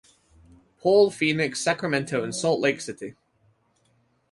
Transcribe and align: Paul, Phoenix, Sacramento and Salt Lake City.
Paul, 0.79 1.11
Phoenix, 1.11 1.59
Sacramento 1.61 2.23
and 2.23 2.33
Salt 2.33 2.59
Lake 2.59 2.81
City. 2.81 3.13